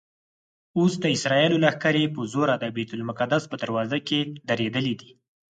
اوس 0.77 0.93
د 1.03 1.05
اسرائیلو 1.15 1.61
لښکرې 1.63 2.05
په 2.15 2.21
زوره 2.31 2.55
د 2.59 2.63
بیت 2.75 2.91
المقدس 2.97 3.43
په 3.47 3.55
دروازو 3.63 3.97
کې 4.07 4.19
درېدلي 4.49 4.93
دي. 5.01 5.09